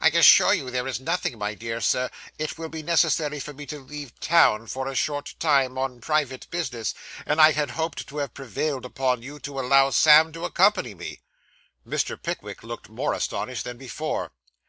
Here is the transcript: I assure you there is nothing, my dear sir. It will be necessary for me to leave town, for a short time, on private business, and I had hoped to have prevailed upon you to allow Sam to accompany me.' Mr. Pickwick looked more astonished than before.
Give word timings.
I 0.00 0.06
assure 0.10 0.54
you 0.54 0.70
there 0.70 0.86
is 0.86 1.00
nothing, 1.00 1.38
my 1.40 1.54
dear 1.54 1.80
sir. 1.80 2.08
It 2.38 2.56
will 2.56 2.68
be 2.68 2.84
necessary 2.84 3.40
for 3.40 3.52
me 3.52 3.66
to 3.66 3.80
leave 3.80 4.12
town, 4.20 4.68
for 4.68 4.86
a 4.86 4.94
short 4.94 5.34
time, 5.40 5.76
on 5.76 6.00
private 6.00 6.46
business, 6.52 6.94
and 7.26 7.40
I 7.40 7.50
had 7.50 7.70
hoped 7.72 8.06
to 8.06 8.18
have 8.18 8.32
prevailed 8.32 8.84
upon 8.84 9.22
you 9.22 9.40
to 9.40 9.58
allow 9.58 9.90
Sam 9.90 10.30
to 10.34 10.44
accompany 10.44 10.94
me.' 10.94 11.22
Mr. 11.84 12.16
Pickwick 12.16 12.62
looked 12.62 12.90
more 12.90 13.12
astonished 13.12 13.64
than 13.64 13.76
before. 13.76 14.30